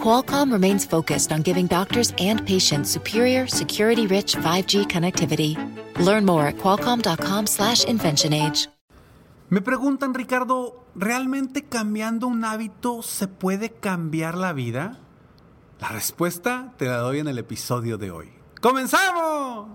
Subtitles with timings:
[0.00, 5.56] Qualcomm remains focused on giving doctors and patients superior, security-rich 5G connectivity.
[5.98, 8.68] Learn more at qualcomm.com/inventionage.
[9.48, 14.98] Me preguntan, Ricardo, ¿realmente cambiando un hábito se puede cambiar la vida?
[15.78, 18.32] La respuesta te la doy en el episodio de hoy.
[18.60, 19.68] ¡Comenzamos!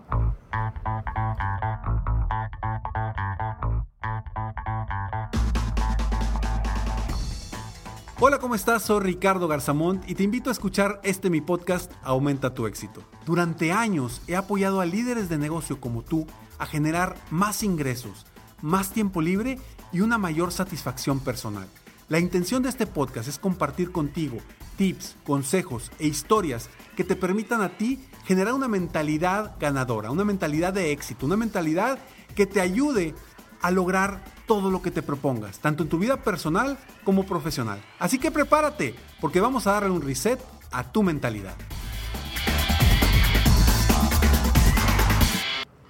[8.24, 8.84] Hola, ¿cómo estás?
[8.84, 13.04] Soy Ricardo Garzamont y te invito a escuchar este mi podcast Aumenta tu éxito.
[13.26, 16.28] Durante años he apoyado a líderes de negocio como tú
[16.60, 18.28] a generar más ingresos,
[18.62, 19.58] más tiempo libre
[19.92, 21.68] y una mayor satisfacción personal.
[22.10, 24.38] La intención de este podcast es compartir contigo
[24.78, 30.74] tips, consejos e historias que te permitan a ti generar una mentalidad ganadora, una mentalidad
[30.74, 31.98] de éxito, una mentalidad
[32.36, 33.16] que te ayude
[33.62, 37.82] a lograr todo lo que te propongas, tanto en tu vida personal como profesional.
[38.00, 40.40] Así que prepárate, porque vamos a darle un reset
[40.72, 41.56] a tu mentalidad.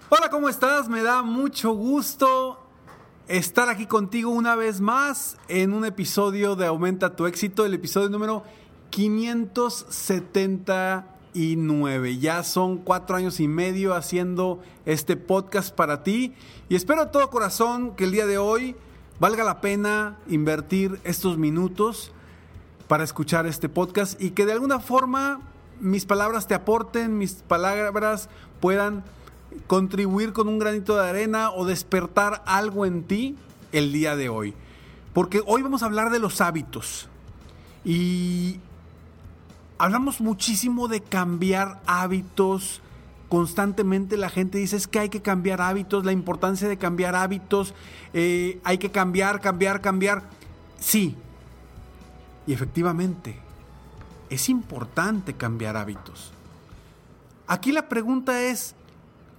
[0.10, 0.90] Hola, ¿cómo estás?
[0.90, 2.68] Me da mucho gusto
[3.28, 8.10] estar aquí contigo una vez más en un episodio de Aumenta tu éxito, el episodio
[8.10, 8.44] número
[8.90, 12.18] 570 y nueve.
[12.18, 16.34] Ya son cuatro años y medio haciendo este podcast para ti
[16.70, 18.76] y espero de todo corazón que el día de hoy
[19.20, 22.12] valga la pena invertir estos minutos
[22.88, 25.42] para escuchar este podcast y que de alguna forma
[25.80, 29.04] mis palabras te aporten, mis palabras puedan
[29.68, 33.36] contribuir con un granito de arena o despertar algo en ti
[33.72, 34.54] el día de hoy.
[35.14, 37.10] Porque hoy vamos a hablar de los hábitos.
[37.84, 38.60] Y
[39.82, 42.82] hablamos muchísimo de cambiar hábitos.
[43.30, 47.74] Constantemente la gente dice es que hay que cambiar hábitos, la importancia de cambiar hábitos,
[48.14, 50.22] eh, hay que cambiar, cambiar, cambiar.
[50.78, 51.16] Sí,
[52.46, 53.40] y efectivamente,
[54.30, 56.32] es importante cambiar hábitos.
[57.48, 58.76] Aquí la pregunta es,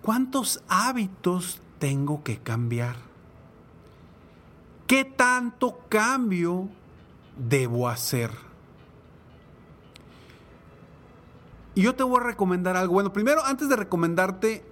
[0.02, 2.96] ¿cuántos hábitos tengo que cambiar?
[4.88, 6.68] ¿Qué tanto cambio
[7.36, 8.51] debo hacer?
[11.74, 12.94] Y yo te voy a recomendar algo.
[12.94, 14.64] Bueno, primero, antes de recomendarte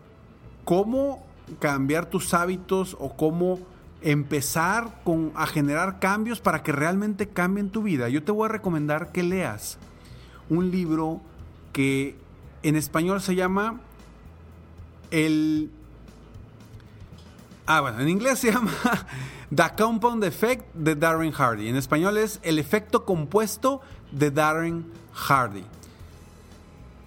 [0.64, 1.24] cómo
[1.58, 3.58] cambiar tus hábitos o cómo
[4.02, 8.48] empezar con, a generar cambios para que realmente cambien tu vida, yo te voy a
[8.52, 9.78] recomendar que leas
[10.48, 11.20] un libro
[11.72, 12.16] que
[12.62, 13.80] en español se llama
[15.10, 15.70] el...
[17.66, 18.72] Ah, bueno, en inglés se llama
[19.54, 21.68] The Compound Effect de Darren Hardy.
[21.68, 23.80] En español es El efecto compuesto
[24.10, 25.64] de Darren Hardy.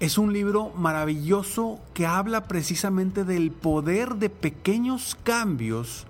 [0.04, 6.08] Es un libro maravilloso que habla precisamente del poder de pequeños cambios,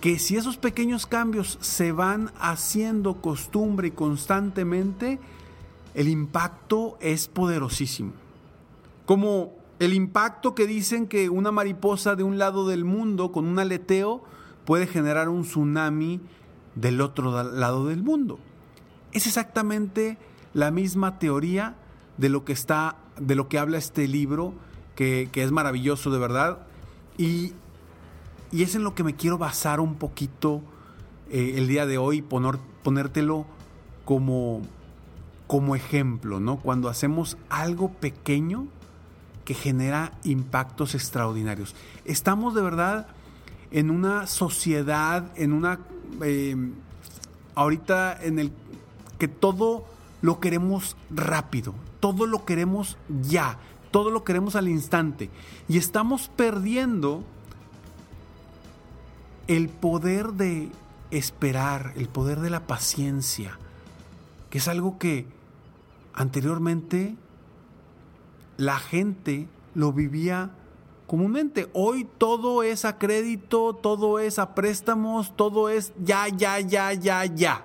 [0.00, 5.18] que si esos pequeños cambios se van haciendo costumbre y constantemente,
[5.92, 8.12] el impacto es poderosísimo.
[9.04, 13.58] Como el impacto que dicen que una mariposa de un lado del mundo con un
[13.58, 14.22] aleteo
[14.64, 16.22] puede generar un tsunami
[16.74, 18.38] del otro lado del mundo.
[19.12, 20.16] Es exactamente
[20.54, 21.76] la misma teoría
[22.18, 24.52] de lo que está, de lo que habla este libro,
[24.94, 26.58] que, es maravilloso de verdad.
[27.16, 27.54] Y,
[28.52, 30.62] es en lo que me quiero basar un poquito
[31.30, 33.46] eh, el día de hoy, poner, ponértelo
[34.04, 34.62] como,
[35.46, 36.56] como ejemplo, ¿no?
[36.58, 38.66] Cuando hacemos algo pequeño
[39.44, 41.74] que genera impactos extraordinarios.
[42.04, 43.06] Estamos de verdad
[43.70, 45.80] en una sociedad, en una...
[46.22, 46.56] Eh,
[47.54, 48.52] ahorita en el
[49.18, 49.84] que todo
[50.22, 53.58] lo queremos rápido, todo lo queremos ya,
[53.90, 55.30] todo lo queremos al instante.
[55.68, 57.22] Y estamos perdiendo
[59.46, 60.70] el poder de
[61.10, 63.58] esperar, el poder de la paciencia,
[64.50, 65.26] que es algo que
[66.12, 67.16] anteriormente
[68.56, 70.50] la gente lo vivía
[71.06, 71.70] comúnmente.
[71.72, 77.24] Hoy todo es a crédito, todo es a préstamos, todo es ya, ya, ya, ya,
[77.24, 77.64] ya.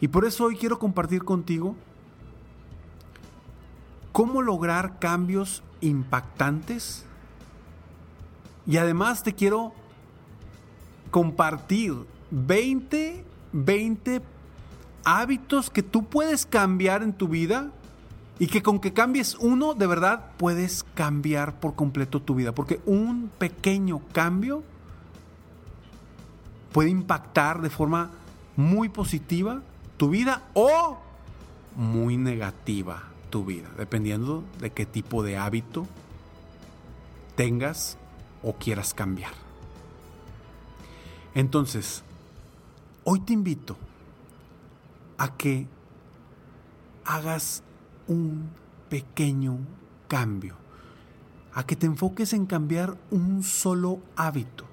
[0.00, 1.76] Y por eso hoy quiero compartir contigo
[4.16, 7.04] cómo lograr cambios impactantes.
[8.66, 9.74] Y además te quiero
[11.10, 11.92] compartir
[12.30, 13.22] 20,
[13.52, 14.22] 20
[15.04, 17.72] hábitos que tú puedes cambiar en tu vida
[18.38, 22.54] Y que con que cambies uno, de verdad puedes cambiar por completo tu vida.
[22.54, 24.62] Porque un pequeño cambio
[26.72, 28.12] puede impactar de forma
[28.56, 29.60] muy positiva
[29.98, 30.96] tu vida o
[31.76, 35.86] muy negativa tu vida, dependiendo de qué tipo de hábito
[37.36, 37.98] tengas
[38.42, 39.32] o quieras cambiar.
[41.34, 42.02] Entonces,
[43.04, 43.76] hoy te invito
[45.18, 45.66] a que
[47.04, 47.62] hagas
[48.08, 48.50] un
[48.88, 49.58] pequeño
[50.08, 50.56] cambio,
[51.52, 54.64] a que te enfoques en cambiar un solo hábito.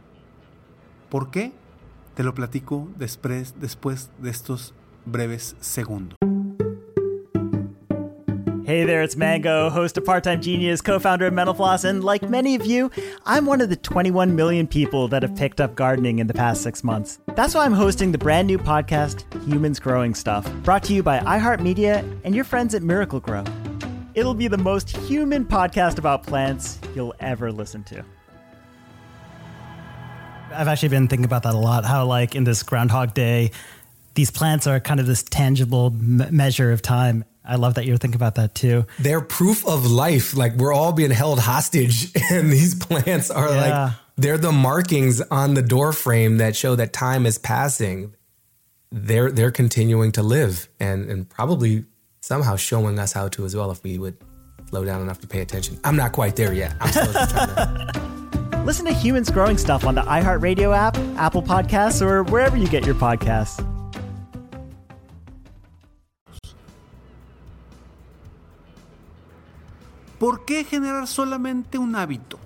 [1.09, 1.53] ¿Por qué?
[2.15, 4.73] Te lo platico después, después de estos
[5.05, 6.17] breves segundos.
[8.73, 12.03] Hey there, it's Mango, host of Part Time Genius, co founder of Mental Floss, and
[12.03, 12.89] like many of you,
[13.23, 16.63] I'm one of the 21 million people that have picked up gardening in the past
[16.63, 17.19] six months.
[17.35, 21.19] That's why I'm hosting the brand new podcast, Humans Growing Stuff, brought to you by
[21.19, 23.43] iHeartMedia and your friends at Miracle Grow.
[24.15, 28.03] It'll be the most human podcast about plants you'll ever listen to.
[30.51, 31.85] I've actually been thinking about that a lot.
[31.85, 33.51] How, like, in this Groundhog Day,
[34.15, 37.23] these plants are kind of this tangible me- measure of time.
[37.45, 38.85] I love that you're thinking about that too.
[38.99, 40.35] They're proof of life.
[40.35, 43.61] Like, we're all being held hostage, and these plants are Yeah.
[43.85, 48.13] like, they're the markings on the door frame that show that time is passing.
[48.91, 51.85] They're they're continuing to live and and probably
[52.21, 54.15] somehow showing us how to as well if we would
[54.69, 55.79] slow down enough to pay attention.
[55.83, 56.75] I'm not quite there yet.
[56.79, 58.03] I'm still just trying to
[58.63, 62.85] Listen to Humans Growing Stuff on the iHeartRadio app, Apple Podcasts, or wherever you get
[62.85, 63.59] your podcasts.
[70.23, 72.39] ¿Por qué generar solamente un hábito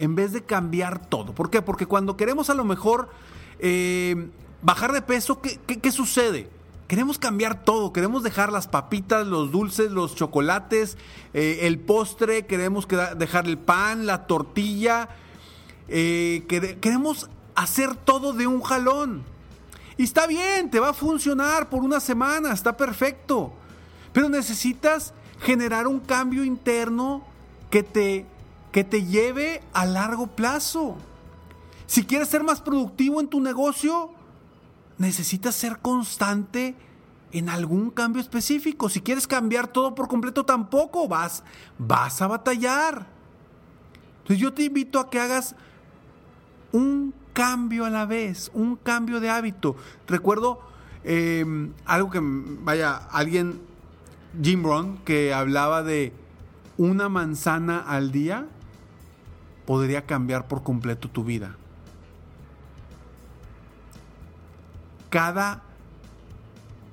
[0.00, 1.32] en vez de cambiar todo?
[1.32, 1.62] ¿Por qué?
[1.62, 3.08] Porque cuando queremos a lo mejor
[3.60, 4.30] eh,
[4.62, 6.50] bajar de peso, ¿qué, qué, sucede?
[6.88, 10.98] Queremos cambiar todo, queremos dejar las papitas, los dulces, los chocolates,
[11.34, 15.08] eh, el postre, queremos dejar el pan, la tortilla,
[15.86, 19.22] eh, quere- queremos hacer todo de un jalón.
[19.98, 23.52] Y está bien, te va a funcionar por una semana, está perfecto.
[24.12, 27.22] Pero necesitas generar un cambio interno
[27.70, 28.26] que te,
[28.72, 30.96] que te lleve a largo plazo.
[31.86, 34.10] Si quieres ser más productivo en tu negocio,
[34.98, 36.74] necesitas ser constante
[37.32, 38.88] en algún cambio específico.
[38.88, 41.42] Si quieres cambiar todo por completo, tampoco vas,
[41.78, 43.06] vas a batallar.
[44.18, 45.54] Entonces yo te invito a que hagas
[46.72, 49.76] un cambio a la vez, un cambio de hábito.
[50.06, 50.60] Recuerdo
[51.04, 51.44] eh,
[51.86, 53.60] algo que, vaya, alguien,
[54.42, 56.12] Jim Rohn, que hablaba de
[56.76, 58.46] una manzana al día
[59.66, 61.56] podría cambiar por completo tu vida.
[65.10, 65.62] Cada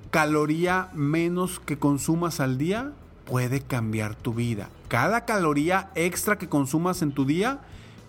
[0.10, 2.94] caloría menos que consumas al día
[3.26, 4.70] puede cambiar tu vida.
[4.88, 7.60] Cada caloría extra que consumas en tu día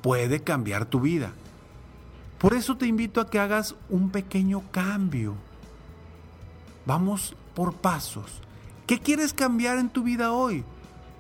[0.03, 1.33] puede cambiar tu vida.
[2.39, 5.35] Por eso te invito a que hagas un pequeño cambio.
[6.85, 8.41] Vamos por pasos.
[8.87, 10.65] ¿Qué quieres cambiar en tu vida hoy?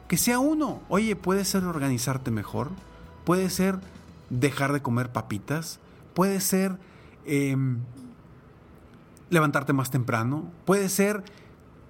[0.08, 0.80] Que sea uno.
[0.88, 2.70] Oye, puede ser organizarte mejor.
[3.24, 3.80] Puede ser
[4.30, 5.80] dejar de comer papitas.
[6.14, 6.78] Puede ser
[7.24, 7.56] eh,
[9.30, 10.50] levantarte más temprano.
[10.64, 11.24] Puede ser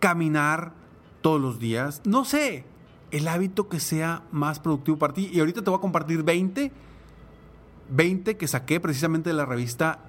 [0.00, 0.73] caminar
[1.20, 2.00] todos los días.
[2.05, 2.64] No sé.
[3.11, 5.31] El hábito que sea más productivo para ti.
[5.32, 6.72] Y ahorita te voy a compartir 20
[7.90, 10.00] 20 que saqué precisamente de la revista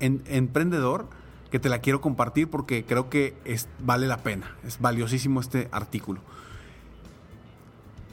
[0.00, 1.06] en, Emprendedor,
[1.54, 4.56] que te la quiero compartir porque creo que es, vale la pena.
[4.66, 6.20] Es valiosísimo este artículo.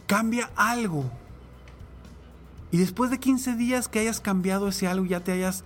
[0.05, 1.09] Cambia algo.
[2.69, 5.63] Y después de 15 días que hayas cambiado ese algo, ya te hayas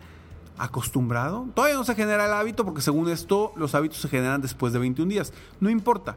[0.57, 1.49] acostumbrado.
[1.53, 4.79] Todavía no se genera el hábito porque según esto los hábitos se generan después de
[4.79, 5.33] 21 días.
[5.59, 6.15] No importa.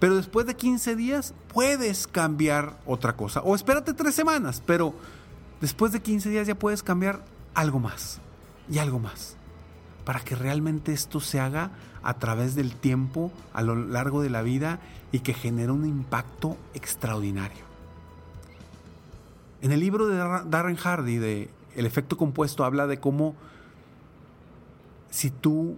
[0.00, 3.42] Pero después de 15 días puedes cambiar otra cosa.
[3.42, 4.92] O espérate tres semanas, pero
[5.60, 8.18] después de 15 días ya puedes cambiar algo más
[8.68, 9.36] y algo más.
[10.04, 11.70] Para que realmente esto se haga
[12.02, 14.78] a través del tiempo, a lo largo de la vida
[15.12, 17.64] y que genere un impacto extraordinario.
[19.62, 23.34] En el libro de Darren Hardy de El efecto compuesto habla de cómo
[25.08, 25.76] si tú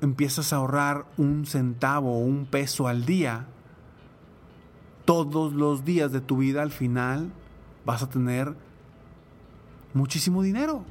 [0.00, 3.46] empiezas a ahorrar un centavo o un peso al día,
[5.04, 7.30] todos los días de tu vida al final
[7.84, 8.54] vas a tener
[9.92, 10.84] muchísimo dinero.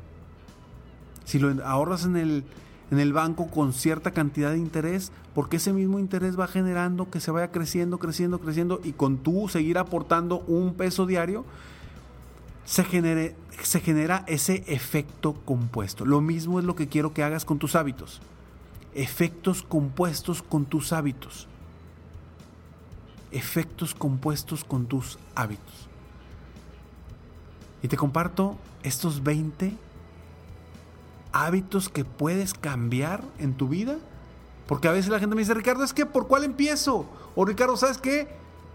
[1.25, 2.44] Si lo ahorras en el,
[2.92, 7.20] en el banco con cierta cantidad de interés, porque ese mismo interés va generando que
[7.20, 11.46] se vaya creciendo, creciendo, creciendo, y con tú seguir aportando un peso diario,
[12.65, 16.06] se, genere, se genera ese efecto compuesto.
[16.06, 18.22] Lo mismo es lo que quiero que hagas con tus hábitos.
[18.94, 21.48] Efectos compuestos con tus hábitos.
[23.32, 25.88] efectos compuestos con tus hábitos.
[27.82, 29.75] Y te comparto estos 20
[31.34, 33.98] hábitos que puedes cambiar en tu vida.
[34.68, 37.10] Porque a veces la gente me dice, Ricardo, es que ¿por cuál empiezo?
[37.36, 38.30] O Ricardo, ¿sabes qué?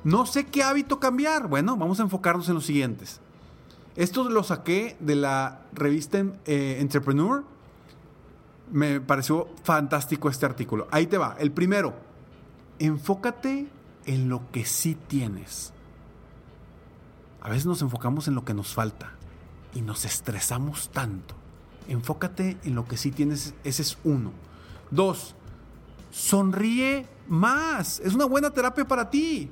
[0.05, 1.49] No sé qué hábito cambiar.
[1.49, 3.21] Bueno, vamos a enfocarnos en los siguientes.
[3.97, 7.43] Esto lo saqué de la revista eh, Entrepreneur.
[8.71, 10.87] Me pareció fantástico este artículo.
[10.91, 11.37] Ahí te va.
[11.39, 11.95] El primero,
[12.79, 13.67] enfócate
[14.05, 15.73] en lo que sí tienes.
[17.41, 19.13] A veces nos enfocamos en lo que nos falta
[19.75, 21.38] y nos estresamos tanto.
[21.89, 24.31] Enfócate en lo que sí tienes, ese es uno.
[24.91, 25.35] Dos,
[26.11, 29.51] sonríe más, es una buena terapia para ti.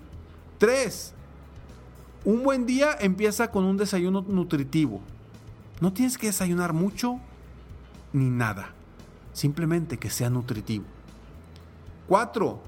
[0.58, 1.14] Tres,
[2.24, 5.00] un buen día empieza con un desayuno nutritivo.
[5.80, 7.20] No tienes que desayunar mucho
[8.12, 8.70] ni nada,
[9.32, 10.84] simplemente que sea nutritivo.
[12.06, 12.60] Cuatro,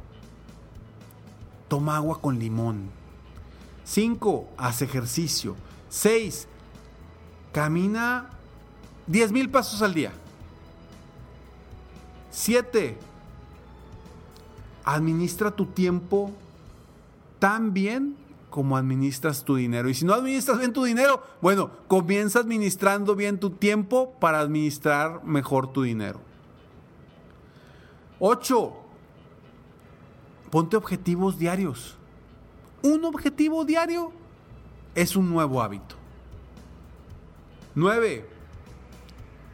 [1.68, 2.90] toma agua con limón.
[3.84, 5.56] Cinco, haz ejercicio.
[5.88, 6.48] Seis,
[7.52, 8.30] camina
[9.08, 10.12] 10 mil pasos al día.
[12.30, 12.96] 7.
[14.84, 16.30] Administra tu tiempo
[17.38, 18.16] tan bien
[18.50, 19.88] como administras tu dinero.
[19.88, 25.24] Y si no administras bien tu dinero, bueno, comienza administrando bien tu tiempo para administrar
[25.24, 26.20] mejor tu dinero.
[28.20, 28.72] 8.
[30.50, 31.96] Ponte objetivos diarios.
[32.82, 34.12] Un objetivo diario
[34.94, 35.94] es un nuevo hábito.
[37.74, 38.37] 9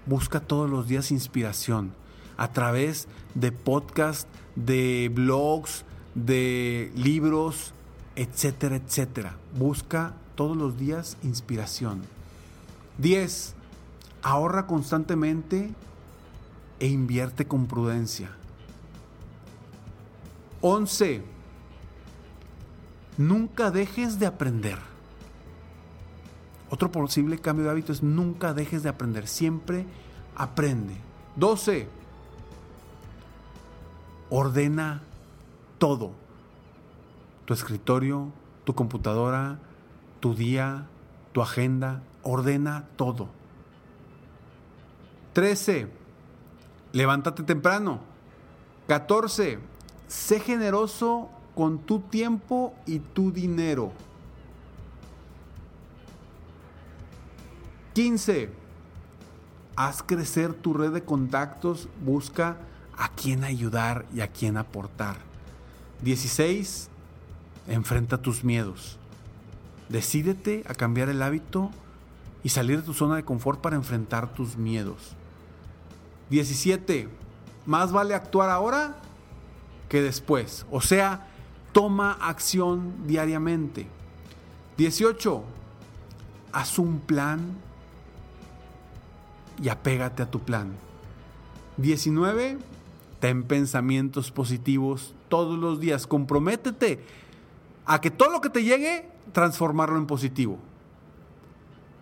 [0.06, 1.92] Busca todos los días inspiración
[2.36, 5.84] a través de podcasts, de blogs,
[6.14, 7.72] de libros,
[8.16, 9.36] etcétera, etcétera.
[9.56, 12.02] Busca todos los días inspiración.
[12.98, 13.54] 10.
[14.22, 15.70] Ahorra constantemente
[16.80, 18.30] e invierte con prudencia.
[20.60, 21.22] 11.
[23.18, 24.93] Nunca dejes de aprender.
[26.74, 29.86] Otro posible cambio de hábito es nunca dejes de aprender, siempre
[30.34, 30.96] aprende.
[31.36, 31.86] 12.
[34.28, 35.00] Ordena
[35.78, 36.10] todo.
[37.44, 38.32] Tu escritorio,
[38.64, 39.60] tu computadora,
[40.18, 40.88] tu día,
[41.30, 43.28] tu agenda, ordena todo.
[45.34, 45.86] 13.
[46.90, 48.00] Levántate temprano.
[48.88, 49.60] 14.
[50.08, 53.92] Sé generoso con tu tiempo y tu dinero.
[57.94, 58.50] 15.
[59.76, 62.58] Haz crecer tu red de contactos, busca
[62.96, 65.16] a quién ayudar y a quién aportar.
[66.02, 66.88] 16.
[67.68, 68.98] Enfrenta tus miedos.
[69.88, 71.70] Decídete a cambiar el hábito
[72.42, 75.14] y salir de tu zona de confort para enfrentar tus miedos.
[76.30, 77.08] 17.
[77.64, 78.96] Más vale actuar ahora
[79.88, 80.66] que después.
[80.70, 81.28] O sea,
[81.72, 83.86] toma acción diariamente.
[84.76, 85.44] 18.
[86.52, 87.56] Haz un plan
[89.62, 90.72] y apégate a tu plan.
[91.76, 92.58] 19.
[93.20, 96.06] Ten pensamientos positivos todos los días.
[96.06, 97.00] Comprométete
[97.86, 100.58] a que todo lo que te llegue, transformarlo en positivo.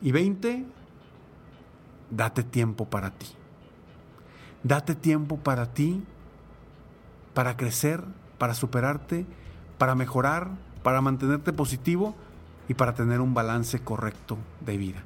[0.00, 0.64] Y 20.
[2.10, 3.26] Date tiempo para ti.
[4.62, 6.04] Date tiempo para ti,
[7.34, 8.04] para crecer,
[8.38, 9.26] para superarte,
[9.78, 10.50] para mejorar,
[10.82, 12.14] para mantenerte positivo
[12.68, 15.02] y para tener un balance correcto de vida.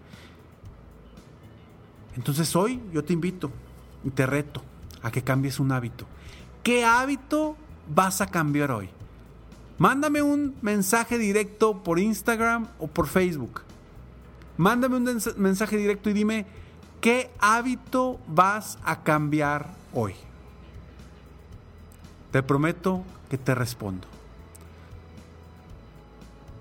[2.17, 3.51] Entonces hoy yo te invito
[4.05, 4.63] y te reto
[5.03, 6.07] a que cambies un hábito.
[6.63, 7.57] ¿Qué hábito
[7.95, 8.89] vas a cambiar hoy?
[9.79, 13.63] Mándame un mensaje directo por Instagram o por Facebook.
[14.57, 16.47] Mándame un mensaje directo y dime
[17.03, 20.15] qué hábito vas a cambiar hoy.
[22.33, 24.09] Te prometo que te respondo.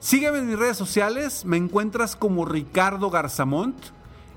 [0.02, 3.76] Sígueme en mis redes sociales, me encuentras como Ricardo Garzamont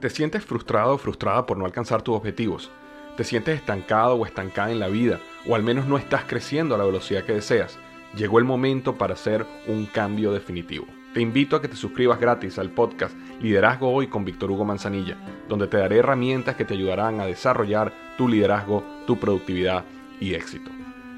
[0.00, 2.70] ¿Te sientes frustrado o frustrada por no alcanzar tus objetivos?
[3.16, 6.78] te sientes estancado o estancada en la vida, o al menos no estás creciendo a
[6.78, 7.78] la velocidad que deseas,
[8.16, 10.86] llegó el momento para hacer un cambio definitivo.
[11.12, 15.16] Te invito a que te suscribas gratis al podcast Liderazgo Hoy con Víctor Hugo Manzanilla,
[15.48, 19.84] donde te daré herramientas que te ayudarán a desarrollar tu liderazgo, tu productividad
[20.20, 20.70] y éxito.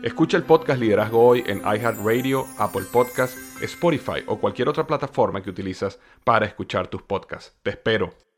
[0.03, 5.51] Escucha el podcast Liderazgo Hoy en iHeartRadio, Apple Podcasts, Spotify o cualquier otra plataforma que
[5.51, 7.55] utilizas para escuchar tus podcasts.
[7.63, 8.32] Te espero.